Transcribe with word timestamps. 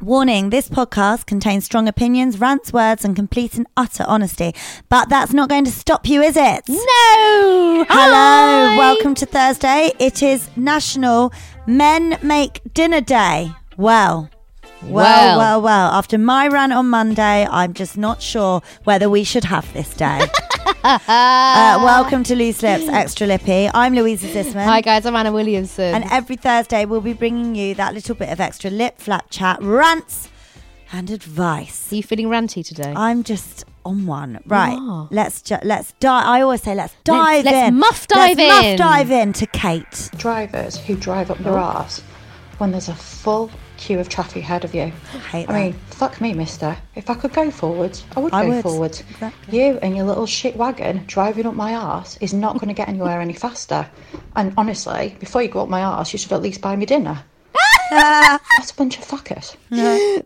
Warning 0.00 0.50
this 0.50 0.68
podcast 0.68 1.26
contains 1.26 1.64
strong 1.64 1.88
opinions, 1.88 2.38
rants, 2.38 2.72
words, 2.72 3.04
and 3.04 3.16
complete 3.16 3.56
and 3.56 3.66
utter 3.76 4.04
honesty. 4.06 4.54
But 4.88 5.08
that's 5.08 5.32
not 5.32 5.48
going 5.48 5.64
to 5.64 5.72
stop 5.72 6.08
you, 6.08 6.22
is 6.22 6.36
it? 6.36 6.68
No! 6.68 7.84
Hello, 7.88 8.76
welcome 8.78 9.16
to 9.16 9.26
Thursday. 9.26 9.90
It 9.98 10.22
is 10.22 10.48
National 10.56 11.32
Men 11.66 12.16
Make 12.22 12.60
Dinner 12.74 13.00
Day. 13.00 13.50
Well, 13.76 14.30
well, 14.82 14.92
Well. 14.92 15.38
well, 15.38 15.62
well. 15.62 15.90
After 15.92 16.18
my 16.18 16.46
rant 16.48 16.72
on 16.72 16.88
Monday, 16.88 17.46
I'm 17.50 17.72
just 17.74 17.96
not 17.96 18.22
sure 18.22 18.62
whether 18.84 19.10
we 19.10 19.24
should 19.24 19.44
have 19.44 19.70
this 19.72 19.92
day. 19.94 20.20
uh, 20.84 20.98
welcome 21.82 22.22
to 22.24 22.36
Loose 22.36 22.62
Lips 22.62 22.88
Extra 22.88 23.26
Lippy. 23.26 23.68
I'm 23.74 23.94
Louisa 23.94 24.28
Zissman. 24.28 24.64
Hi 24.64 24.80
guys, 24.80 25.04
I'm 25.06 25.16
Anna 25.16 25.32
Williamson. 25.32 25.94
And 25.94 26.04
every 26.10 26.36
Thursday, 26.36 26.84
we'll 26.84 27.00
be 27.00 27.12
bringing 27.12 27.54
you 27.54 27.74
that 27.74 27.94
little 27.94 28.14
bit 28.14 28.28
of 28.30 28.40
extra 28.40 28.70
lip 28.70 28.98
flap 28.98 29.26
chat, 29.30 29.58
rants, 29.60 30.28
and 30.92 31.10
advice. 31.10 31.92
Are 31.92 31.96
you 31.96 32.02
feeling 32.02 32.28
ranty 32.28 32.64
today? 32.66 32.92
I'm 32.96 33.22
just 33.24 33.64
on 33.84 34.06
one. 34.06 34.40
Right. 34.46 34.78
are. 34.78 35.08
Let's 35.10 35.42
ju- 35.42 35.56
let's 35.64 35.92
dive. 36.00 36.24
I 36.26 36.40
always 36.42 36.62
say 36.62 36.74
let's 36.74 36.94
dive 37.04 37.44
let's 37.44 37.68
in. 37.68 37.78
muff 37.78 38.06
dive 38.06 38.36
let's 38.38 38.48
Muff 38.56 38.64
in. 38.64 38.76
dive 38.78 39.10
in 39.10 39.32
to 39.34 39.46
Kate. 39.46 40.10
drivers 40.16 40.76
who 40.78 40.94
drive 40.96 41.30
up 41.30 41.38
their 41.38 41.58
arse 41.58 42.00
when 42.58 42.70
there's 42.70 42.88
a 42.88 42.94
full 42.94 43.50
queue 43.78 43.98
of 43.98 44.08
traffic 44.08 44.42
ahead 44.42 44.64
of 44.64 44.74
you. 44.74 44.82
I 45.14 45.18
hate 45.18 45.48
I 45.48 45.52
that. 45.52 45.58
mean, 45.60 45.72
fuck 45.86 46.20
me, 46.20 46.34
mister. 46.34 46.76
If 46.94 47.08
I 47.08 47.14
could 47.14 47.32
go 47.32 47.50
forwards, 47.50 48.04
I 48.16 48.20
would 48.20 48.32
I 48.34 48.42
go 48.44 48.48
would, 48.50 48.62
forwards. 48.62 49.00
exactly. 49.08 49.58
You 49.58 49.78
and 49.80 49.96
your 49.96 50.04
little 50.04 50.26
shit 50.26 50.56
wagon 50.56 51.04
driving 51.06 51.46
up 51.46 51.54
my 51.54 51.74
arse 51.74 52.18
is 52.20 52.34
not 52.34 52.54
going 52.54 52.68
to 52.68 52.74
get 52.74 52.88
anywhere 52.88 53.20
any 53.20 53.32
faster. 53.32 53.88
And 54.36 54.52
honestly, 54.58 55.16
before 55.20 55.42
you 55.42 55.48
go 55.48 55.62
up 55.62 55.68
my 55.68 55.82
arse, 55.82 56.12
you 56.12 56.18
should 56.18 56.32
at 56.32 56.42
least 56.42 56.60
buy 56.60 56.76
me 56.76 56.84
dinner. 56.86 57.24
That's 57.90 58.70
a 58.70 58.74
bunch 58.74 58.98
of 58.98 59.04
fuckers. 59.06 59.56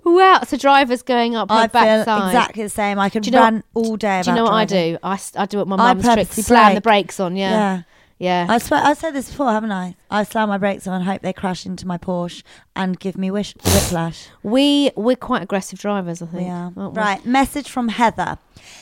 wow, 0.05 0.41
so 0.45 0.57
drivers 0.57 1.03
going 1.03 1.37
up 1.37 1.49
her 1.51 1.55
I 1.57 1.69
feel 1.69 1.81
backside. 1.81 2.29
exactly 2.29 2.63
the 2.65 2.69
same. 2.69 2.99
I 2.99 3.09
could 3.09 3.23
Do 3.23 3.31
you 3.31 3.37
know 3.37 3.43
rant 3.43 3.65
all 3.75 3.97
day 3.97 4.17
about 4.21 4.25
Do 4.25 4.31
you 4.31 4.37
know 4.37 4.45
what 4.45 4.53
I 4.55 4.65
driving. 4.65 4.95
do? 4.95 4.99
I 5.39 5.47
do 5.47 5.59
what 5.59 5.69
my 5.69 5.77
I 5.77 5.95
mum's 5.95 6.03
trick: 6.05 6.17
purposely 6.17 6.43
slam 6.43 6.75
the 6.75 6.81
brakes 6.81 7.21
on. 7.21 7.37
Yeah, 7.37 7.51
Yeah. 7.51 7.83
Yeah. 8.23 8.47
I 8.49 8.59
swear, 8.59 8.81
I 8.85 8.95
said 8.95 9.11
this 9.15 9.29
before, 9.31 9.51
haven't 9.51 9.73
I? 9.73 9.97
I 10.11 10.23
slam 10.25 10.49
my 10.49 10.59
brakes 10.59 10.87
on, 10.87 10.95
and 10.95 11.05
hope 11.05 11.23
they 11.23 11.33
crash 11.33 11.67
into 11.67 11.87
my 11.87 11.99
Porsche 11.99 12.43
and 12.77 12.99
give 12.99 13.19
me 13.19 13.31
wish- 13.31 13.55
whiplash. 13.65 14.29
we 14.43 14.91
we're 14.97 15.17
quite 15.17 15.43
aggressive 15.43 15.79
drivers, 15.79 16.23
I 16.23 16.27
think. 16.27 16.45
We 16.45 16.49
are. 16.51 16.73
aren't 16.77 16.95
we? 16.95 16.99
Right. 17.01 17.27
Message 17.27 17.69
from 17.69 17.89
Heather. 17.89 18.39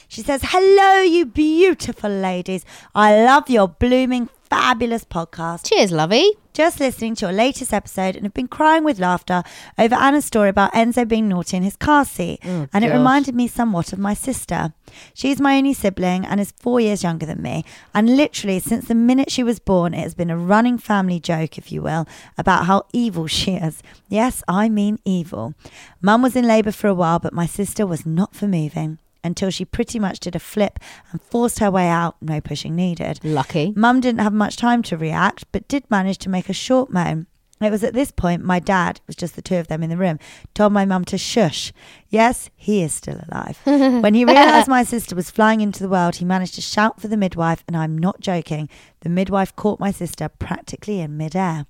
She 0.08 0.22
says, 0.22 0.42
Hello, 0.44 1.00
you 1.02 1.24
beautiful 1.24 2.10
ladies. 2.10 2.64
I 2.94 3.24
love 3.24 3.48
your 3.48 3.68
blooming, 3.68 4.28
fabulous 4.50 5.04
podcast. 5.04 5.68
Cheers, 5.68 5.92
lovey. 5.92 6.32
Just 6.52 6.80
listening 6.80 7.14
to 7.14 7.26
your 7.26 7.32
latest 7.32 7.72
episode 7.72 8.16
and 8.16 8.24
have 8.24 8.34
been 8.34 8.48
crying 8.48 8.82
with 8.82 8.98
laughter 8.98 9.44
over 9.78 9.94
Anna's 9.94 10.24
story 10.24 10.48
about 10.48 10.72
Enzo 10.72 11.06
being 11.06 11.28
naughty 11.28 11.56
in 11.56 11.62
his 11.62 11.76
car 11.76 12.04
seat. 12.04 12.40
Oh, 12.44 12.66
and 12.72 12.84
it 12.84 12.90
reminded 12.92 13.36
me 13.36 13.46
somewhat 13.46 13.92
of 13.92 14.00
my 14.00 14.12
sister. 14.12 14.74
She's 15.14 15.40
my 15.40 15.56
only 15.56 15.72
sibling 15.72 16.26
and 16.26 16.40
is 16.40 16.50
four 16.50 16.80
years 16.80 17.04
younger 17.04 17.24
than 17.24 17.40
me. 17.40 17.64
And 17.94 18.16
literally, 18.16 18.58
since 18.58 18.88
the 18.88 18.96
minute 18.96 19.30
she 19.30 19.44
was 19.44 19.60
born, 19.60 19.94
it 19.94 20.02
has 20.02 20.16
been 20.16 20.30
a 20.30 20.36
running 20.36 20.76
family 20.78 21.20
joke, 21.20 21.56
if 21.56 21.70
you 21.70 21.80
will, 21.82 22.08
about 22.36 22.66
how 22.66 22.86
evil 22.92 23.26
she 23.38 23.52
is. 23.52 23.82
Yes, 24.08 24.42
I 24.48 24.68
mean 24.68 24.98
evil. 25.04 25.54
Mum 26.02 26.22
was 26.22 26.34
in 26.34 26.46
labour 26.48 26.72
for 26.72 26.88
a 26.88 26.94
while, 26.94 27.20
but 27.20 27.32
my 27.32 27.46
sister 27.46 27.86
was 27.86 28.04
not 28.04 28.34
for 28.34 28.48
moving. 28.48 28.98
Until 29.22 29.50
she 29.50 29.64
pretty 29.64 29.98
much 29.98 30.20
did 30.20 30.34
a 30.34 30.40
flip 30.40 30.78
and 31.12 31.20
forced 31.20 31.58
her 31.58 31.70
way 31.70 31.88
out, 31.88 32.16
no 32.20 32.40
pushing 32.40 32.74
needed. 32.74 33.20
Lucky. 33.22 33.72
Mum 33.76 34.00
didn't 34.00 34.20
have 34.20 34.32
much 34.32 34.56
time 34.56 34.82
to 34.84 34.96
react, 34.96 35.44
but 35.52 35.68
did 35.68 35.90
manage 35.90 36.18
to 36.18 36.30
make 36.30 36.48
a 36.48 36.54
short 36.54 36.90
moan. 36.90 37.26
It 37.60 37.70
was 37.70 37.84
at 37.84 37.92
this 37.92 38.10
point 38.10 38.42
my 38.42 38.58
dad, 38.58 38.96
it 38.96 39.06
was 39.06 39.16
just 39.16 39.36
the 39.36 39.42
two 39.42 39.56
of 39.56 39.68
them 39.68 39.82
in 39.82 39.90
the 39.90 39.98
room, 39.98 40.18
told 40.54 40.72
my 40.72 40.86
mum 40.86 41.04
to 41.06 41.18
shush. 41.18 41.74
Yes, 42.08 42.48
he 42.56 42.82
is 42.82 42.94
still 42.94 43.20
alive. 43.30 43.58
when 43.64 44.14
he 44.14 44.24
realised 44.24 44.66
my 44.66 44.82
sister 44.82 45.14
was 45.14 45.30
flying 45.30 45.60
into 45.60 45.82
the 45.82 45.88
world, 45.88 46.16
he 46.16 46.24
managed 46.24 46.54
to 46.54 46.62
shout 46.62 47.02
for 47.02 47.08
the 47.08 47.18
midwife, 47.18 47.62
and 47.68 47.76
I'm 47.76 47.98
not 47.98 48.20
joking. 48.20 48.70
The 49.00 49.10
midwife 49.10 49.54
caught 49.56 49.78
my 49.78 49.90
sister 49.90 50.30
practically 50.30 51.00
in 51.00 51.18
midair. 51.18 51.66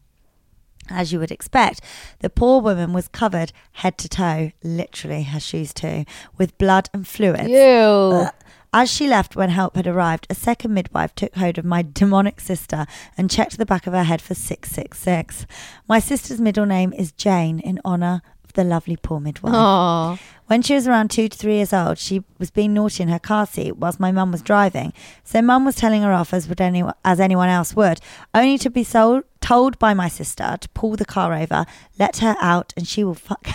As 0.88 1.12
you 1.12 1.18
would 1.20 1.30
expect, 1.30 1.80
the 2.20 2.30
poor 2.30 2.60
woman 2.60 2.92
was 2.92 3.08
covered 3.08 3.52
head 3.72 3.96
to 3.98 4.08
toe, 4.08 4.52
literally 4.64 5.22
her 5.24 5.40
shoes 5.40 5.72
too, 5.72 6.04
with 6.36 6.58
blood 6.58 6.88
and 6.92 7.06
fluids. 7.06 7.48
Ew. 7.48 7.56
Ugh. 7.56 8.34
As 8.72 8.88
she 8.88 9.08
left 9.08 9.34
when 9.34 9.50
help 9.50 9.74
had 9.74 9.88
arrived, 9.88 10.28
a 10.30 10.34
second 10.34 10.72
midwife 10.72 11.14
took 11.14 11.34
hold 11.34 11.58
of 11.58 11.64
my 11.64 11.82
demonic 11.92 12.40
sister 12.40 12.86
and 13.16 13.30
checked 13.30 13.58
the 13.58 13.66
back 13.66 13.86
of 13.86 13.92
her 13.92 14.04
head 14.04 14.22
for 14.22 14.34
666. 14.34 15.46
My 15.88 15.98
sister's 15.98 16.40
middle 16.40 16.66
name 16.66 16.92
is 16.92 17.10
Jane 17.10 17.58
in 17.58 17.80
honour 17.84 18.22
of 18.44 18.52
the 18.52 18.62
lovely 18.62 18.96
poor 18.96 19.18
midwife. 19.18 19.54
Aw. 19.54 20.18
When 20.46 20.62
she 20.62 20.74
was 20.74 20.86
around 20.86 21.10
two 21.10 21.28
to 21.28 21.36
three 21.36 21.56
years 21.56 21.72
old, 21.72 21.98
she 21.98 22.24
was 22.38 22.50
being 22.50 22.74
naughty 22.74 23.02
in 23.02 23.08
her 23.08 23.18
car 23.18 23.46
seat 23.46 23.76
whilst 23.76 24.00
my 24.00 24.12
mum 24.12 24.30
was 24.32 24.42
driving. 24.42 24.92
So 25.24 25.42
mum 25.42 25.64
was 25.64 25.76
telling 25.76 26.02
her 26.02 26.12
off 26.12 26.32
as 26.32 26.48
would 26.48 26.60
any, 26.60 26.84
as 27.04 27.20
anyone 27.20 27.48
else 27.48 27.74
would, 27.74 28.00
only 28.34 28.58
to 28.58 28.70
be 28.70 28.84
sold, 28.84 29.24
told 29.40 29.78
by 29.78 29.94
my 29.94 30.08
sister 30.08 30.56
to 30.60 30.68
pull 30.70 30.96
the 30.96 31.04
car 31.04 31.34
over, 31.34 31.66
let 31.98 32.18
her 32.18 32.36
out, 32.40 32.72
and 32.76 32.86
she 32.86 33.04
will 33.04 33.14
fuck. 33.14 33.46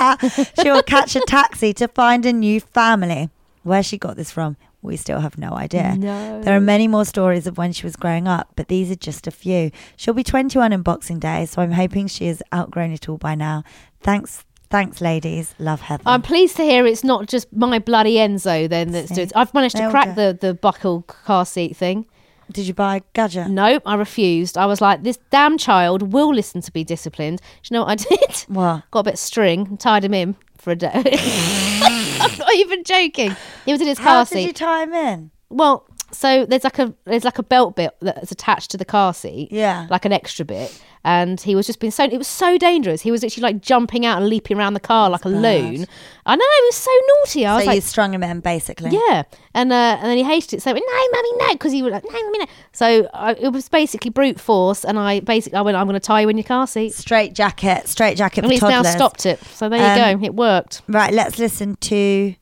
she 0.60 0.70
will 0.70 0.82
catch 0.82 1.16
a 1.16 1.20
taxi 1.20 1.72
to 1.74 1.88
find 1.88 2.24
a 2.26 2.32
new 2.32 2.60
family. 2.60 3.30
Where 3.62 3.82
she 3.82 3.98
got 3.98 4.16
this 4.16 4.30
from, 4.30 4.56
we 4.80 4.96
still 4.96 5.20
have 5.20 5.36
no 5.36 5.52
idea. 5.52 5.94
No. 5.94 6.40
There 6.40 6.56
are 6.56 6.60
many 6.60 6.88
more 6.88 7.04
stories 7.04 7.46
of 7.46 7.58
when 7.58 7.72
she 7.72 7.84
was 7.84 7.96
growing 7.96 8.26
up, 8.26 8.52
but 8.56 8.68
these 8.68 8.90
are 8.90 8.96
just 8.96 9.26
a 9.26 9.30
few. 9.30 9.70
She'll 9.96 10.14
be 10.14 10.24
21 10.24 10.72
in 10.72 10.80
Boxing 10.82 11.18
Day, 11.18 11.44
so 11.44 11.60
I'm 11.60 11.72
hoping 11.72 12.06
she 12.06 12.26
has 12.28 12.42
outgrown 12.54 12.92
it 12.92 13.08
all 13.08 13.18
by 13.18 13.34
now. 13.34 13.62
Thanks, 14.00 14.44
thanks, 14.70 15.02
ladies. 15.02 15.54
Love 15.58 15.82
Heather. 15.82 16.04
I'm 16.06 16.22
pleased 16.22 16.56
to 16.56 16.62
hear 16.62 16.86
it's 16.86 17.04
not 17.04 17.26
just 17.26 17.52
my 17.52 17.78
bloody 17.78 18.14
Enzo 18.14 18.66
then 18.68 18.92
that's 18.92 19.10
doing. 19.10 19.30
I've 19.34 19.52
managed 19.52 19.76
to 19.76 19.90
crack 19.90 20.14
the 20.16 20.36
the 20.40 20.54
buckle 20.54 21.02
car 21.02 21.44
seat 21.44 21.76
thing. 21.76 22.06
Did 22.52 22.66
you 22.66 22.74
buy 22.74 22.96
a 22.96 23.00
gadget? 23.12 23.48
Nope, 23.48 23.82
I 23.86 23.94
refused. 23.94 24.58
I 24.58 24.66
was 24.66 24.80
like, 24.80 25.02
this 25.02 25.18
damn 25.30 25.56
child 25.58 26.12
will 26.12 26.34
listen 26.34 26.60
to 26.62 26.72
be 26.72 26.84
disciplined. 26.84 27.38
Do 27.40 27.44
you 27.70 27.74
know 27.78 27.84
what 27.84 27.90
I 27.90 27.94
did? 28.16 28.36
What? 28.48 28.82
Got 28.90 29.00
a 29.00 29.02
bit 29.04 29.14
of 29.14 29.18
string 29.20 29.66
and 29.68 29.78
tied 29.80 30.04
him 30.04 30.14
in 30.14 30.36
for 30.58 30.72
a 30.72 30.76
day. 30.76 30.90
I'm 32.20 32.38
not 32.38 32.54
even 32.56 32.84
joking. 32.84 33.36
He 33.64 33.72
was 33.72 33.80
in 33.80 33.86
his 33.86 33.98
car 33.98 34.06
How 34.08 34.24
seat. 34.24 34.34
did 34.40 34.46
you 34.46 34.52
tie 34.52 34.82
him 34.82 34.92
in? 34.92 35.30
Well, 35.48 35.86
so 36.12 36.44
there's 36.46 36.64
like 36.64 36.78
a 36.78 36.92
there's 37.04 37.24
like 37.24 37.38
a 37.38 37.42
belt 37.42 37.76
bit 37.76 37.90
that's 38.00 38.32
attached 38.32 38.70
to 38.72 38.76
the 38.76 38.84
car 38.84 39.12
seat. 39.14 39.48
Yeah. 39.50 39.86
Like 39.90 40.04
an 40.04 40.12
extra 40.12 40.44
bit. 40.44 40.80
And 41.02 41.40
he 41.40 41.54
was 41.54 41.66
just 41.66 41.80
being 41.80 41.90
so 41.90 42.04
it 42.04 42.18
was 42.18 42.28
so 42.28 42.58
dangerous. 42.58 43.00
He 43.00 43.10
was 43.10 43.24
actually 43.24 43.44
like 43.44 43.62
jumping 43.62 44.04
out 44.04 44.18
and 44.20 44.28
leaping 44.28 44.58
around 44.58 44.74
the 44.74 44.80
car 44.80 45.08
like 45.08 45.24
a 45.24 45.30
loon. 45.30 45.86
I 46.26 46.36
know, 46.36 46.44
it 46.44 46.64
was 46.68 46.74
so 46.76 46.90
naughty. 47.08 47.46
I 47.46 47.50
So 47.52 47.56
was 47.56 47.64
you 47.64 47.70
like 47.72 47.82
strung 47.84 48.12
him 48.12 48.22
in, 48.22 48.40
basically. 48.40 48.90
yeah, 48.92 49.22
and 49.54 49.72
uh, 49.72 49.96
and 49.98 50.04
then 50.10 50.18
he 50.18 50.24
hated 50.24 50.54
it. 50.58 50.62
So 50.62 50.72
went, 50.74 50.84
no, 50.86 51.08
mummy, 51.12 51.32
no, 51.38 51.52
because 51.54 51.72
he 51.72 51.80
was 51.82 51.92
like, 51.92 52.04
no, 52.04 52.22
mummy, 52.22 52.38
no. 52.40 52.46
So 52.72 53.08
I, 53.14 53.32
it 53.32 53.48
was 53.50 53.70
basically 53.70 54.10
brute 54.10 54.38
force, 54.38 54.84
and 54.84 54.98
I 54.98 55.20
basically 55.20 55.56
I 55.56 55.62
went, 55.62 55.78
I'm 55.78 55.86
going 55.86 55.94
to 55.94 56.06
tie 56.06 56.20
you 56.20 56.28
in 56.28 56.36
your 56.36 56.44
car 56.44 56.66
seat. 56.66 56.92
Straight 56.92 57.32
jacket, 57.32 57.88
straight 57.88 58.18
jacket 58.18 58.40
And 58.44 58.48
for 58.48 58.52
he's 58.52 58.60
toddlers. 58.60 58.84
now 58.84 58.90
stopped 58.90 59.24
it. 59.24 59.40
So 59.54 59.70
there 59.70 59.78
you 59.78 60.02
Um, 60.14 60.20
go, 60.20 60.26
it 60.26 60.34
worked. 60.34 60.82
Right, 60.86 61.14
let's 61.14 61.38
listen 61.38 61.76
to 61.76 62.34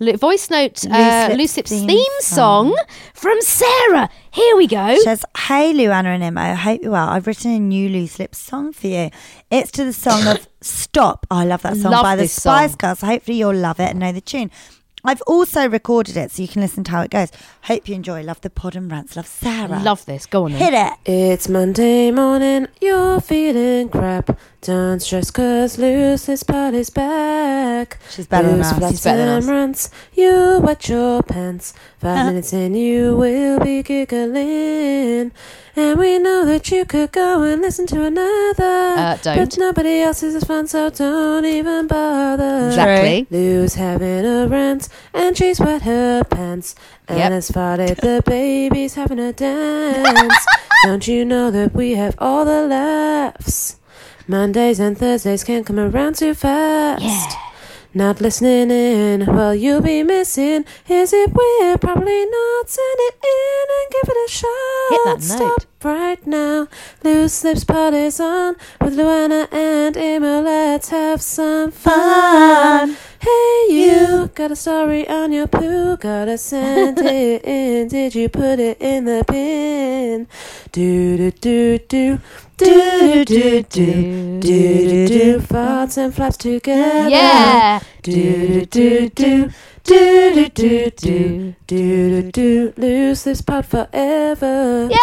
voice 0.00 0.50
note, 0.50 0.84
uh, 0.90 1.28
Loose 1.30 1.38
Loose 1.38 1.56
Lips 1.56 1.56
Lips 1.56 1.70
theme 1.70 1.88
theme 1.88 2.20
song 2.20 2.76
from 3.14 3.40
Sarah. 3.42 4.08
Here 4.30 4.56
we 4.56 4.66
go. 4.66 4.94
She 4.94 5.02
says, 5.02 5.24
Hey, 5.36 5.72
Luana 5.74 6.14
and 6.14 6.22
Emma, 6.22 6.40
I 6.40 6.54
hope 6.54 6.82
you're 6.82 6.92
well. 6.92 7.08
I've 7.08 7.26
written 7.26 7.50
a 7.50 7.58
new 7.58 7.88
Loose 7.88 8.18
Lips 8.18 8.38
song 8.38 8.72
for 8.72 8.86
you. 8.86 9.10
It's 9.50 9.70
to 9.72 9.84
the 9.84 9.92
song 9.92 10.26
of 10.26 10.48
Stop. 10.62 11.26
Oh, 11.30 11.36
I 11.36 11.44
love 11.44 11.62
that 11.62 11.76
song 11.76 11.92
Love 11.92 12.02
by 12.02 12.16
the 12.16 12.28
Spice 12.28 12.70
song. 12.72 12.76
Girls. 12.78 13.00
Hopefully, 13.00 13.38
you'll 13.38 13.54
love 13.54 13.80
it 13.80 13.90
and 13.90 13.98
know 13.98 14.12
the 14.12 14.20
tune. 14.20 14.50
I've 15.04 15.22
also 15.22 15.68
recorded 15.68 16.16
it 16.16 16.30
so 16.30 16.42
you 16.42 16.48
can 16.48 16.62
listen 16.62 16.84
to 16.84 16.90
how 16.90 17.02
it 17.02 17.10
goes. 17.10 17.30
Hope 17.62 17.88
you 17.88 17.94
enjoy. 17.94 18.22
Love 18.22 18.40
the 18.40 18.50
pod 18.50 18.76
and 18.76 18.90
rants. 18.90 19.16
Love 19.16 19.26
Sarah. 19.26 19.80
Love 19.80 20.04
this. 20.06 20.26
Go 20.26 20.44
on 20.44 20.52
then. 20.52 20.60
Hit 20.60 20.74
it. 20.74 20.92
It's 21.10 21.48
Monday 21.48 22.10
morning, 22.10 22.68
you're 22.80 23.20
feeling 23.20 23.88
crap. 23.88 24.38
Don't 24.62 25.00
stress 25.00 25.30
cause 25.30 25.78
Lucy's 25.78 26.26
this 26.26 26.42
party's 26.42 26.90
back. 26.90 27.98
She's 28.10 28.26
better 28.26 28.48
than 28.48 28.58
Loose 28.58 28.72
us. 28.72 28.90
She's 28.90 29.04
better 29.04 29.18
than 29.18 29.28
and 29.28 29.44
us. 29.44 29.48
runs, 29.48 29.90
you 30.12 30.60
wet 30.62 30.88
your 30.88 31.22
pants. 31.22 31.72
Five 31.98 32.26
minutes 32.30 32.52
and 32.52 32.78
you 32.78 33.16
will 33.16 33.58
be 33.60 33.82
giggling. 33.82 35.32
And 35.76 35.98
we 35.98 36.18
know 36.18 36.44
that 36.44 36.70
you 36.70 36.84
could 36.84 37.12
go 37.12 37.42
and 37.42 37.62
listen 37.62 37.86
to 37.88 38.02
another. 38.02 38.94
Uh, 38.98 39.16
don't. 39.22 39.38
But 39.38 39.56
nobody 39.58 40.00
else 40.00 40.22
is 40.22 40.34
as 40.34 40.44
fun, 40.44 40.66
so 40.66 40.90
don't 40.90 41.44
even 41.44 41.86
bother. 41.86 42.66
Exactly. 42.68 43.26
Lou's 43.30 43.74
having 43.74 44.24
a 44.26 44.46
rant 44.48 44.88
and 45.14 45.36
she's 45.36 45.60
wet 45.60 45.82
her 45.82 46.24
pants. 46.24 46.74
And 47.08 47.18
Yep. 47.18 47.32
as 47.32 47.50
farted 47.50 47.96
the 48.00 48.22
baby's 48.26 48.94
having 48.94 49.18
a 49.20 49.32
dance. 49.32 50.46
Don't 50.84 51.06
you 51.06 51.24
know 51.24 51.50
that 51.50 51.72
we 51.74 51.92
have 51.92 52.14
all 52.18 52.44
the 52.44 52.62
laughs? 52.66 53.76
Mondays 54.26 54.78
and 54.80 54.96
Thursdays 54.98 55.44
can't 55.44 55.66
come 55.66 55.78
around 55.78 56.16
too 56.16 56.34
fast. 56.34 57.36
Not 57.92 58.20
listening 58.20 58.70
in, 58.70 59.26
well, 59.26 59.52
you'll 59.52 59.80
be 59.80 60.04
missing. 60.04 60.64
Is 60.88 61.12
it 61.12 61.32
weird? 61.34 61.80
Probably 61.80 62.24
not. 62.24 62.68
Send 62.68 62.98
it 62.98 63.14
in 63.24 63.66
and 63.68 63.90
give 63.90 64.08
it 64.08 64.16
a 64.26 64.30
shot. 64.30 64.90
Hit 64.90 65.04
that 65.06 65.22
Stop 65.22 65.40
note. 65.40 65.66
right 65.82 66.26
now. 66.26 66.68
Loose 67.02 67.42
lips 67.42 67.64
parties 67.64 68.20
on 68.20 68.54
with 68.80 68.94
Luana 68.96 69.52
and 69.52 69.96
Emma. 69.96 70.40
Let's 70.40 70.90
have 70.90 71.20
some 71.20 71.72
fun. 71.72 72.96
Hey, 73.20 73.66
you 73.68 74.30
got 74.34 74.50
a 74.50 74.56
story 74.56 75.06
on 75.06 75.30
your 75.30 75.46
poo? 75.46 75.98
Gotta 75.98 76.38
send 76.38 76.98
it 77.00 77.44
in. 77.44 77.88
Did 77.88 78.14
you 78.14 78.30
put 78.30 78.58
it 78.58 78.80
in 78.80 79.04
the 79.04 79.22
bin? 79.28 80.26
Do 80.72 81.18
do 81.18 81.30
do 81.30 81.78
do. 81.86 82.18
Do 82.56 83.24
do 83.26 83.62
do 83.62 83.62
do 83.62 84.40
do 84.40 85.08
do 85.08 85.38
farts 85.40 85.98
and 85.98 86.14
flaps 86.14 86.38
together. 86.38 87.10
Yeah. 87.10 87.80
Do 88.02 88.64
do 88.64 88.66
do 88.66 89.10
do 89.10 89.50
do 89.90 90.34
do 90.34 90.48
do 90.50 90.90
do 90.90 91.54
do 91.66 92.22
do 92.22 92.30
do 92.30 92.72
lose 92.76 93.24
this 93.24 93.42
part 93.42 93.66
forever. 93.66 94.84
Yay! 94.84 94.96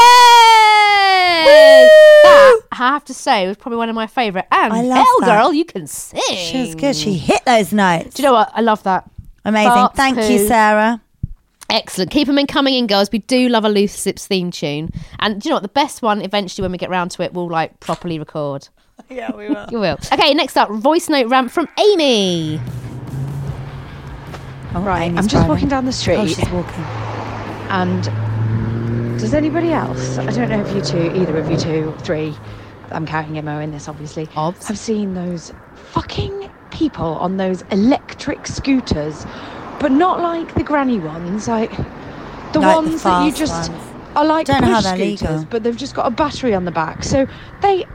That, 2.24 2.62
I 2.72 2.76
have 2.76 3.04
to 3.06 3.14
say, 3.14 3.48
was 3.48 3.58
probably 3.58 3.80
one 3.80 3.90
of 3.90 3.96
my 3.96 4.08
favourite. 4.08 4.48
And 4.50 4.72
I 4.72 4.82
love 4.84 4.98
Hell 4.98 5.20
that. 5.22 5.42
Girl, 5.42 5.54
you 5.54 5.66
can 5.66 5.88
sing. 5.88 6.22
She 6.38 6.62
was 6.62 6.76
good. 6.76 6.96
She 6.96 7.16
hit 7.16 7.44
those 7.44 7.74
notes. 7.74 8.16
Do 8.16 8.24
you 8.24 8.30
know 8.30 8.34
what? 8.34 8.50
I 8.54 8.62
love 8.62 8.82
that. 8.84 9.10
Amazing. 9.44 9.72
Farts, 9.72 9.96
Thank 9.96 10.18
you. 10.30 10.48
Sarah. 10.48 11.02
Excellent. 11.70 12.12
Keep 12.12 12.28
them 12.28 12.38
in 12.38 12.48
coming 12.48 12.74
in, 12.74 12.88
girls. 12.88 13.12
We 13.12 13.20
do 13.20 13.50
love 13.50 13.66
a 13.66 13.70
Loose 13.70 14.06
Lips 14.06 14.26
theme 14.26 14.52
tune. 14.52 14.90
And 15.20 15.42
do 15.42 15.50
you 15.50 15.52
know 15.52 15.58
what? 15.58 15.64
The 15.64 15.70
best 15.70 16.02
one, 16.02 16.22
eventually, 16.22 16.64
when 16.64 16.72
we 16.72 16.78
get 16.78 16.90
round 16.90 17.12
to 17.12 17.24
it, 17.24 17.34
we'll 17.34 17.50
like 17.50 17.78
properly 17.82 18.20
record. 18.20 18.70
Yeah, 19.10 19.36
we 19.36 19.50
will. 19.50 19.68
You 19.70 19.80
will. 19.80 19.98
Okay, 20.14 20.34
next 20.34 20.56
up, 20.56 20.70
voice 20.70 21.10
note 21.10 21.28
rant 21.28 21.52
from 21.52 21.68
Amy. 21.78 22.62
Right, 24.74 25.12
I'm 25.18 25.28
just 25.28 25.48
walking 25.48 25.68
down 25.70 25.86
the 25.86 25.92
street, 25.92 26.18
Oh, 26.18 26.28
she's 26.28 26.50
walking. 26.50 26.84
and 27.70 28.04
does 29.20 29.34
anybody 29.34 29.72
else? 29.72 30.18
I 30.18 30.26
don't 30.32 30.50
know 30.50 30.62
if 30.64 30.76
you 30.76 30.82
two, 30.82 31.12
either 31.16 31.38
of 31.38 31.50
you 31.50 31.58
two, 31.58 31.94
three. 32.00 32.36
I'm 32.92 33.06
counting 33.06 33.38
Emma 33.38 33.60
in 33.62 33.72
this, 33.72 33.88
obviously. 33.88 34.30
Obs. 34.36 34.68
Have 34.68 34.78
seen 34.78 35.14
those 35.16 35.52
fucking 35.92 36.50
people 36.72 37.16
on 37.16 37.38
those 37.38 37.64
electric 37.72 38.46
scooters, 38.48 39.26
but 39.80 39.92
not 39.92 40.22
like 40.22 40.54
the 40.54 40.64
granny 40.64 41.00
ones, 41.00 41.48
like 41.48 41.72
the 41.72 41.78
Like 41.78 42.54
the 42.54 42.60
ones 42.60 43.04
that 43.04 43.26
you 43.26 43.32
just 43.32 43.72
ones. 43.72 43.84
are 44.16 44.26
like 44.26 44.46
Don't 44.48 44.62
know 44.62 44.68
how 44.68 44.82
push 44.82 44.86
scooters, 44.92 45.22
legal. 45.22 45.46
but 45.50 45.64
they've 45.64 45.76
just 45.76 45.96
got 45.96 46.06
a 46.06 46.12
battery 46.12 46.54
on 46.54 46.66
the 46.66 46.72
back. 46.72 47.04
So 47.04 47.26
they, 47.62 47.86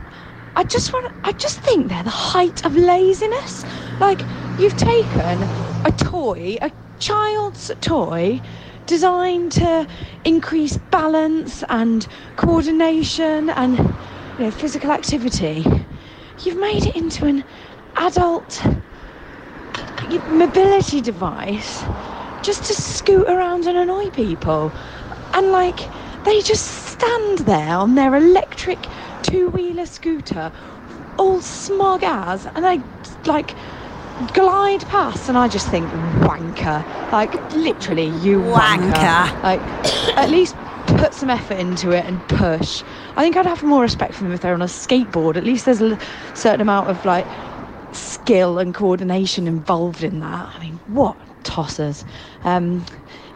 I 0.57 0.65
just 0.65 0.93
want, 0.93 1.13
I 1.25 1.33
just 1.33 1.61
think 1.61 1.89
they're 1.89 2.03
the 2.03 2.11
height 2.11 2.67
of 2.67 2.75
laziness. 2.77 3.65
Like 4.01 4.21
you've 4.59 4.77
taken 4.77 5.39
a 5.85 5.93
toy, 5.93 6.57
a 6.63 6.73
child's 6.99 7.71
toy, 7.81 8.41
designed 8.87 9.53
to 9.53 9.87
increase 10.25 10.77
balance 10.77 11.65
and 11.69 12.07
coordination 12.37 13.51
and 13.51 13.79
you 14.37 14.45
know, 14.45 14.51
physical 14.51 14.91
activity. 14.91 15.65
You've 16.39 16.59
made 16.61 16.87
it 16.87 16.97
into 16.97 17.27
an 17.27 17.45
adult 17.97 18.65
mobility 20.27 21.01
device 21.01 21.85
just 22.43 22.65
to 22.67 22.75
scoot 22.75 23.29
around 23.29 23.67
and 23.67 23.77
annoy 23.79 24.11
people. 24.11 24.75
And 25.35 25.51
like, 25.53 25.93
they 26.25 26.41
just 26.43 26.67
stand 26.67 27.41
there 27.41 27.77
on 27.77 27.95
their 27.95 28.15
electric 28.15 28.89
two 29.23 29.49
wheeler 29.49 29.87
scooter, 29.87 30.53
all 31.19 31.41
smug 31.41 32.03
as, 32.05 32.47
and 32.55 32.65
they 32.65 32.85
like 33.27 33.55
glide 34.29 34.87
past, 34.89 35.29
and 35.29 35.39
I 35.39 35.49
just 35.49 35.69
think, 35.69 35.87
wanker. 36.21 37.13
Like, 37.13 37.33
literally, 37.55 38.07
you 38.07 38.41
wanker. 38.41 38.93
Wanker. 38.93 39.43
Like, 39.43 39.61
at 40.17 40.31
least 40.31 40.57
put 40.87 41.15
some 41.15 41.31
effort 41.31 41.59
into 41.59 41.91
it 41.91 42.05
and 42.05 42.21
push. 42.29 42.83
I 43.17 43.23
think 43.23 43.37
I'd 43.37 43.47
have 43.47 43.63
more 43.63 43.83
respect 43.83 44.15
for 44.15 44.25
them 44.25 44.33
if 44.33 44.41
they're 44.41 44.55
on 44.55 44.63
a 44.63 44.67
skateboard. 44.67 45.37
At 45.37 45.45
least 45.45 45.65
there's 45.65 45.81
a 45.81 45.99
certain 46.35 46.61
amount 46.61 46.89
of 46.89 47.05
like 47.05 47.27
skill 47.93 48.59
and 48.59 48.75
coordination 48.75 49.47
involved 49.47 50.03
in 50.03 50.21
that. 50.21 50.55
I 50.55 50.59
mean, 50.61 50.79
what 50.89 51.17
tossers? 51.45 52.05
Um, 52.45 52.85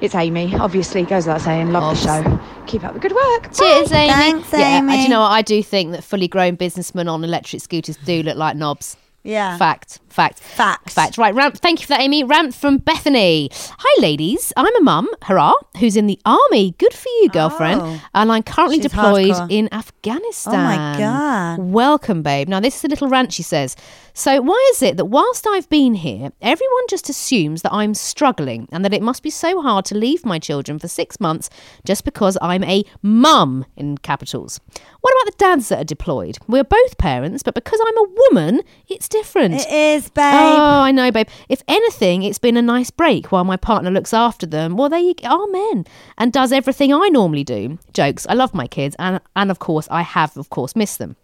it's 0.00 0.14
Amy, 0.14 0.54
obviously, 0.56 1.02
goes 1.04 1.26
without 1.26 1.40
saying. 1.40 1.72
Love 1.72 1.84
Obs. 1.84 2.02
the 2.02 2.22
show. 2.22 2.40
Keep 2.66 2.84
up 2.84 2.94
the 2.94 3.00
good 3.00 3.12
work. 3.12 3.52
Cheers, 3.54 3.92
Amy. 3.92 4.12
Thanks, 4.12 4.52
yeah, 4.52 4.78
and 4.78 4.88
do 4.88 4.92
Amy. 4.92 5.02
you 5.04 5.08
know 5.08 5.20
what? 5.20 5.32
I 5.32 5.42
do 5.42 5.62
think 5.62 5.92
that 5.92 6.04
fully 6.04 6.28
grown 6.28 6.56
businessmen 6.56 7.08
on 7.08 7.24
electric 7.24 7.62
scooters 7.62 7.96
do 8.04 8.22
look 8.22 8.36
like 8.36 8.56
knobs. 8.56 8.96
Yeah. 9.22 9.56
Fact. 9.56 10.00
Fact. 10.16 10.38
Fact. 10.38 10.90
Fact. 10.90 11.18
Right. 11.18 11.34
Ramp. 11.34 11.58
Thank 11.58 11.80
you 11.80 11.86
for 11.86 11.90
that, 11.90 12.00
Amy. 12.00 12.24
Ramp 12.24 12.54
from 12.54 12.78
Bethany. 12.78 13.50
Hi, 13.52 14.00
ladies. 14.00 14.50
I'm 14.56 14.74
a 14.76 14.80
mum, 14.80 15.10
hurrah, 15.24 15.52
who's 15.78 15.94
in 15.94 16.06
the 16.06 16.18
army. 16.24 16.74
Good 16.78 16.94
for 16.94 17.10
you, 17.20 17.28
girlfriend. 17.28 17.82
Oh. 17.82 18.00
And 18.14 18.32
I'm 18.32 18.42
currently 18.42 18.78
deployed 18.78 19.32
hardcore. 19.32 19.50
in 19.50 19.68
Afghanistan. 19.74 20.54
Oh 20.54 20.56
my 20.56 20.98
God. 20.98 21.58
Welcome, 21.58 22.22
babe. 22.22 22.48
Now, 22.48 22.60
this 22.60 22.76
is 22.76 22.84
a 22.84 22.88
little 22.88 23.10
rant, 23.10 23.34
she 23.34 23.42
says. 23.42 23.76
So, 24.14 24.40
why 24.40 24.70
is 24.72 24.80
it 24.80 24.96
that 24.96 25.04
whilst 25.04 25.46
I've 25.46 25.68
been 25.68 25.92
here, 25.92 26.32
everyone 26.40 26.84
just 26.88 27.10
assumes 27.10 27.60
that 27.60 27.74
I'm 27.74 27.92
struggling 27.92 28.66
and 28.72 28.82
that 28.86 28.94
it 28.94 29.02
must 29.02 29.22
be 29.22 29.28
so 29.28 29.60
hard 29.60 29.84
to 29.84 29.94
leave 29.94 30.24
my 30.24 30.38
children 30.38 30.78
for 30.78 30.88
six 30.88 31.20
months 31.20 31.50
just 31.84 32.06
because 32.06 32.38
I'm 32.40 32.64
a 32.64 32.84
mum 33.02 33.66
in 33.76 33.98
capitals? 33.98 34.58
What 35.02 35.12
about 35.12 35.32
the 35.32 35.44
dads 35.44 35.68
that 35.68 35.80
are 35.80 35.84
deployed? 35.84 36.38
We're 36.48 36.64
both 36.64 36.96
parents, 36.96 37.42
but 37.42 37.54
because 37.54 37.78
I'm 37.86 37.98
a 37.98 38.08
woman, 38.30 38.62
it's 38.88 39.06
different. 39.06 39.52
It 39.54 39.70
is, 39.70 40.05
babe. 40.14 40.34
Oh, 40.34 40.80
I 40.80 40.92
know, 40.92 41.10
babe. 41.10 41.28
If 41.48 41.62
anything, 41.68 42.22
it's 42.22 42.38
been 42.38 42.56
a 42.56 42.62
nice 42.62 42.90
break 42.90 43.32
while 43.32 43.44
my 43.44 43.56
partner 43.56 43.90
looks 43.90 44.14
after 44.14 44.46
them. 44.46 44.76
Well, 44.76 44.88
they 44.88 45.14
are 45.24 45.46
men 45.48 45.86
and 46.18 46.32
does 46.32 46.52
everything 46.52 46.92
I 46.92 47.08
normally 47.08 47.44
do. 47.44 47.78
Jokes. 47.92 48.26
I 48.28 48.34
love 48.34 48.54
my 48.54 48.66
kids, 48.66 48.96
and 48.98 49.20
and 49.34 49.50
of 49.50 49.58
course, 49.58 49.88
I 49.90 50.02
have, 50.02 50.36
of 50.36 50.50
course, 50.50 50.76
missed 50.76 50.98
them. 50.98 51.16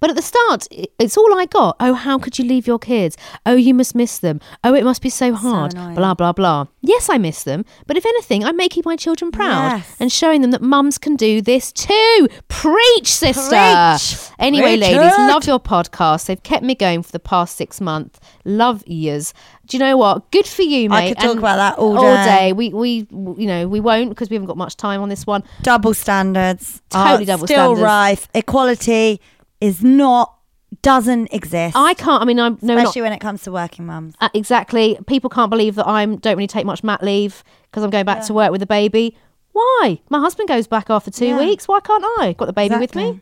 But 0.00 0.10
at 0.10 0.16
the 0.16 0.22
start, 0.22 0.68
it's 0.98 1.16
all 1.16 1.36
I 1.38 1.46
got. 1.46 1.76
Oh, 1.80 1.94
how 1.94 2.18
could 2.18 2.38
you 2.38 2.44
leave 2.44 2.66
your 2.66 2.78
kids? 2.78 3.16
Oh, 3.44 3.54
you 3.56 3.74
must 3.74 3.94
miss 3.94 4.18
them. 4.18 4.40
Oh, 4.62 4.74
it 4.74 4.84
must 4.84 5.02
be 5.02 5.10
so 5.10 5.34
hard. 5.34 5.74
annoying. 5.74 5.94
blah, 5.96 6.14
blah, 6.14 6.32
blah. 6.32 6.66
Yes, 6.80 7.08
I 7.10 7.18
miss 7.18 7.42
them. 7.44 7.64
But 7.86 7.96
if 7.96 8.06
anything, 8.06 8.44
I'm 8.44 8.56
making 8.56 8.82
my 8.86 8.94
children 8.96 9.30
proud 9.32 9.78
Yes. 9.78 9.96
and 9.98 10.12
showing 10.12 10.42
them 10.42 10.50
that 10.52 10.62
mums 10.62 10.98
can 10.98 11.16
do 11.16 11.40
this 11.40 11.72
too. 11.72 12.28
Preach, 12.48 13.12
sister. 13.12 13.50
Preach. 13.50 14.30
Anyway, 14.38 14.76
Preach 14.76 14.80
ladies, 14.80 15.12
it. 15.12 15.18
love 15.28 15.44
your 15.46 15.58
podcast. 15.60 16.26
They've 16.26 16.42
kept 16.42 16.62
me 16.64 16.74
going 16.74 17.02
for 17.02 17.10
the 17.12 17.18
past 17.20 17.56
six 17.56 17.80
months. 17.80 18.20
Love 18.44 18.86
years. 18.86 19.34
Do 19.66 19.76
you 19.76 19.82
know 19.82 19.96
what? 19.96 20.30
Good 20.30 20.46
for 20.46 20.62
you, 20.62 20.90
mate. 20.90 20.96
I 20.96 21.08
could 21.08 21.18
talk 21.18 21.30
And 21.30 21.38
about 21.38 21.56
that 21.56 21.78
all 21.78 21.96
All 21.98 22.14
day. 22.16 22.24
day. 22.24 22.52
We, 22.52 22.68
we, 22.68 23.06
you 23.10 23.46
know, 23.46 23.66
we 23.66 23.80
won't 23.80 24.10
because 24.10 24.28
we 24.28 24.34
haven't 24.34 24.46
got 24.48 24.58
much 24.58 24.76
time 24.76 25.00
on 25.00 25.08
this 25.08 25.26
one. 25.26 25.42
double 25.62 25.94
standards. 25.94 26.82
Totally 26.90 27.24
double 27.24 27.46
still 27.46 27.56
standards. 27.74 27.80
rife. 27.82 28.28
Equality 28.34 29.20
is 29.64 29.82
not 29.82 30.36
doesn't 30.82 31.32
exist. 31.32 31.76
I 31.76 31.94
can't. 31.94 32.20
I 32.22 32.24
mean, 32.24 32.38
I'm 32.40 32.58
no, 32.60 32.74
not 32.74 32.82
especially 32.82 33.02
when 33.02 33.12
it 33.12 33.20
comes 33.20 33.42
to 33.42 33.52
working 33.52 33.86
mums. 33.86 34.14
Uh, 34.20 34.28
exactly. 34.34 34.98
People 35.06 35.30
can't 35.30 35.50
believe 35.50 35.74
that 35.76 35.86
I'm 35.86 36.16
don't 36.18 36.36
really 36.36 36.46
take 36.48 36.66
much 36.66 36.82
mat 36.84 37.02
leave 37.02 37.42
because 37.70 37.82
I'm 37.84 37.90
going 37.90 38.04
back 38.04 38.24
to 38.26 38.34
work 38.34 38.50
with 38.50 38.60
the 38.60 38.66
baby. 38.66 39.16
Why? 39.52 40.00
My 40.10 40.18
husband 40.18 40.48
goes 40.48 40.66
back 40.66 40.90
after 40.90 41.10
two 41.10 41.26
Yeah. 41.28 41.38
weeks. 41.38 41.68
Why 41.68 41.80
can't 41.80 42.04
I? 42.18 42.34
Got 42.36 42.46
the 42.46 42.52
baby 42.52 42.76
with 42.76 42.94
me. 42.94 43.20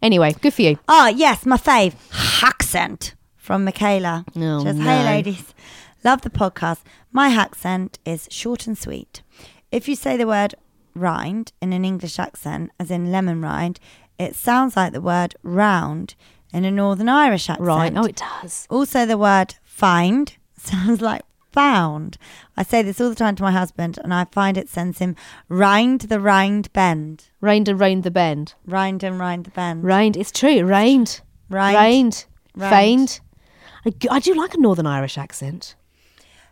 Anyway, 0.00 0.34
good 0.40 0.54
for 0.54 0.62
you. 0.62 0.78
Oh 0.88 1.08
yes, 1.08 1.44
my 1.46 1.56
fave 1.56 1.94
accent 2.42 3.14
from 3.36 3.64
Michaela. 3.64 4.24
Oh, 4.36 4.62
says, 4.64 4.76
no. 4.76 4.84
"Hey 4.84 5.04
ladies, 5.04 5.54
Love 6.04 6.20
the 6.20 6.30
podcast. 6.30 6.80
My 7.12 7.28
accent 7.28 7.98
is 8.04 8.28
short 8.30 8.66
and 8.66 8.76
sweet. 8.76 9.22
If 9.72 9.88
you 9.88 9.96
say 9.96 10.16
the 10.18 10.26
word 10.26 10.54
rind 10.94 11.52
in 11.62 11.72
an 11.72 11.84
English 11.84 12.18
accent, 12.18 12.70
as 12.78 12.90
in 12.90 13.10
lemon 13.10 13.40
rind, 13.40 13.80
it 14.18 14.34
sounds 14.36 14.76
like 14.76 14.92
the 14.92 15.00
word 15.00 15.34
round 15.42 16.14
in 16.52 16.64
a 16.64 16.70
Northern 16.70 17.08
Irish 17.08 17.48
accent. 17.50 17.66
Right. 17.66 17.92
Oh, 17.96 18.04
it 18.04 18.16
does. 18.42 18.66
Also, 18.70 19.04
the 19.06 19.18
word 19.18 19.56
find 19.64 20.36
sounds 20.56 21.00
like 21.00 21.22
found. 21.52 22.16
I 22.56 22.62
say 22.64 22.82
this 22.82 23.00
all 23.00 23.08
the 23.08 23.14
time 23.14 23.36
to 23.36 23.42
my 23.42 23.52
husband, 23.52 23.98
and 24.02 24.12
I 24.12 24.24
find 24.26 24.56
it 24.56 24.68
sends 24.68 24.98
him 24.98 25.14
rind 25.48 26.02
the 26.02 26.18
rind 26.20 26.72
bend. 26.72 27.26
Rained 27.40 27.68
and 27.68 27.78
rained 27.78 28.02
the 28.02 28.10
bend. 28.10 28.54
Rind 28.66 29.02
and 29.04 29.18
rind 29.18 29.44
the 29.44 29.50
bend. 29.50 29.84
Rained. 29.84 30.16
It's 30.16 30.32
true. 30.32 30.50
It 30.50 30.62
rained. 30.62 31.20
Rind. 31.48 31.76
Rained. 31.76 32.24
Rind. 32.56 32.70
Feigned. 32.72 33.20
I, 33.86 33.90
g- 33.90 34.08
I 34.10 34.18
do 34.18 34.34
like 34.34 34.54
a 34.54 34.60
Northern 34.60 34.86
Irish 34.86 35.16
accent. 35.18 35.74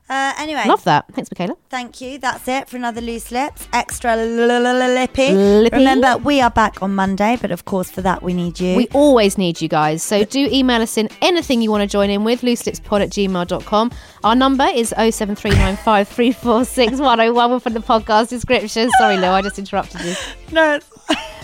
Uh, 0.09 0.33
anyway, 0.39 0.65
Love 0.67 0.83
that. 0.85 1.07
Thanks, 1.15 1.31
Michaela. 1.33 1.57
Thank 1.71 2.01
you. 2.03 2.19
That's 2.19 2.47
it 2.47 2.69
for 2.69 2.77
another 2.77 3.01
loose 3.01 3.31
lips. 3.31 3.67
Extra 3.73 4.15
lippy. 4.17 5.31
Lippy. 5.33 5.75
Remember, 5.77 6.19
we 6.19 6.41
are 6.43 6.51
back 6.51 6.83
on 6.83 6.95
Monday, 6.95 7.39
but 7.41 7.51
of 7.51 7.65
course, 7.65 7.91
for 7.91 8.03
that 8.03 8.23
we 8.23 8.35
need 8.35 8.61
you. 8.61 8.77
We 8.77 8.89
always 8.89 9.39
need 9.39 9.63
you 9.63 9.69
guys. 9.69 10.03
So 10.03 10.25
do 10.25 10.47
email 10.53 10.83
us 10.83 10.99
in 10.99 11.09
anything 11.23 11.63
you 11.63 11.71
want 11.71 11.81
to 11.83 11.87
join 11.87 12.11
in 12.11 12.25
with, 12.25 12.43
looselipspod 12.43 13.01
at 13.01 13.09
gmail.com. 13.11 13.91
Our 14.25 14.35
number 14.35 14.67
is 14.75 14.93
07395346101. 14.99 17.49
We'll 17.49 17.61
put 17.61 17.73
the 17.73 17.81
podcast 17.81 18.29
description. 18.29 18.91
Sorry, 18.99 19.17
Lou, 19.17 19.29
I 19.29 19.41
just 19.41 19.59
interrupted 19.59 20.03
you. 20.03 20.15
no, 20.53 20.79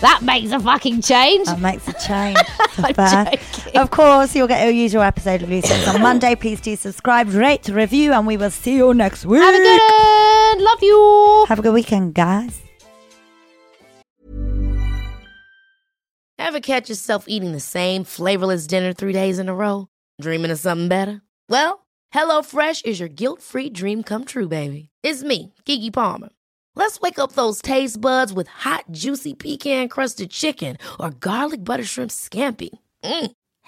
That 0.01 0.21
makes 0.21 0.51
a 0.51 0.59
fucking 0.59 1.01
change. 1.01 1.47
that 1.47 1.59
makes 1.59 1.87
a 1.87 1.93
change. 1.93 2.37
So 3.73 3.79
I'm 3.79 3.81
bad. 3.81 3.81
joking. 3.81 3.81
Of 3.81 3.91
course, 3.91 4.35
you'll 4.35 4.47
get 4.47 4.63
your 4.63 4.73
usual 4.73 5.01
episode 5.01 5.41
of 5.43 5.49
Loose 5.49 5.69
Lips 5.69 5.87
on 5.87 6.01
Monday. 6.01 6.35
Please 6.35 6.61
do 6.61 6.75
subscribe, 6.75 7.29
rate, 7.33 7.67
review, 7.69 8.13
and 8.13 8.25
we 8.27 8.37
will 8.37 8.51
see 8.51 8.75
you 8.77 8.93
next 8.93 9.25
week. 9.25 9.41
Have 9.41 9.55
a 9.55 9.57
good 9.57 9.81
one. 9.81 10.63
Love 10.63 10.83
you. 10.83 11.45
Have 11.47 11.59
a 11.59 11.61
good 11.61 11.73
weekend, 11.73 12.13
guys. 12.13 12.61
Ever 16.37 16.59
catch 16.61 16.89
yourself 16.89 17.25
eating 17.27 17.51
the 17.51 17.59
same 17.59 18.03
flavorless 18.03 18.65
dinner 18.65 18.93
three 18.93 19.13
days 19.13 19.39
in 19.39 19.49
a 19.49 19.55
row? 19.55 19.87
Dreaming 20.21 20.51
of 20.51 20.59
something 20.59 20.87
better? 20.87 21.21
Well, 21.47 21.85
HelloFresh 22.13 22.85
is 22.85 22.99
your 22.99 23.09
guilt 23.09 23.41
free 23.41 23.69
dream 23.69 24.01
come 24.03 24.25
true, 24.25 24.47
baby. 24.47 24.89
It's 25.03 25.21
me, 25.23 25.53
Keke 25.65 25.93
Palmer. 25.93 26.29
Let's 26.75 26.99
wake 27.01 27.19
up 27.19 27.33
those 27.33 27.61
taste 27.61 28.01
buds 28.01 28.33
with 28.33 28.47
hot, 28.47 28.85
juicy 28.91 29.33
pecan 29.35 29.89
crusted 29.89 30.31
chicken 30.31 30.77
or 30.99 31.11
garlic 31.11 31.63
butter 31.63 31.83
shrimp 31.83 32.09
scampi. 32.09 32.69
Mm. 33.03 33.31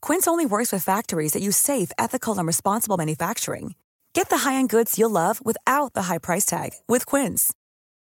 Quince 0.00 0.28
only 0.28 0.46
works 0.46 0.70
with 0.72 0.84
factories 0.84 1.32
that 1.32 1.42
use 1.42 1.56
safe, 1.56 1.90
ethical, 1.98 2.38
and 2.38 2.46
responsible 2.46 2.96
manufacturing. 2.96 3.74
Get 4.12 4.28
the 4.28 4.38
high-end 4.38 4.68
goods 4.68 4.98
you'll 4.98 5.10
love 5.10 5.44
without 5.44 5.94
the 5.94 6.02
high 6.02 6.18
price 6.18 6.44
tag 6.44 6.70
with 6.88 7.06
Quince. 7.06 7.52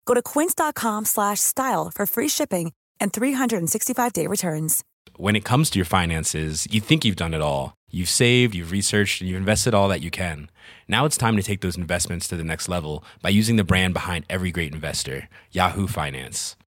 Go 0.06 0.14
to 0.14 0.22
quince.com 0.22 1.04
slash 1.04 1.40
style 1.40 1.90
for 1.94 2.06
free 2.06 2.28
shipping 2.28 2.72
and 3.00 3.12
365-day 3.12 4.26
returns. 4.26 4.84
when 5.16 5.36
it 5.36 5.44
comes 5.44 5.70
to 5.70 5.78
your 5.78 5.86
finances, 5.86 6.66
you 6.70 6.80
think 6.80 7.04
you've 7.04 7.16
done 7.16 7.34
it 7.34 7.40
all. 7.40 7.74
You've 7.90 8.08
saved, 8.08 8.54
you've 8.54 8.72
researched, 8.72 9.20
and 9.20 9.30
you've 9.30 9.38
invested 9.38 9.72
all 9.74 9.88
that 9.88 10.00
you 10.02 10.10
can. 10.10 10.50
Now 10.88 11.04
it's 11.04 11.16
time 11.16 11.36
to 11.36 11.42
take 11.42 11.60
those 11.60 11.76
investments 11.76 12.26
to 12.28 12.36
the 12.36 12.42
next 12.44 12.68
level 12.68 13.04
by 13.22 13.28
using 13.28 13.56
the 13.56 13.64
brand 13.64 13.94
behind 13.94 14.24
every 14.28 14.50
great 14.50 14.74
investor, 14.74 15.28
Yahoo 15.52 15.86
Finance. 15.86 16.56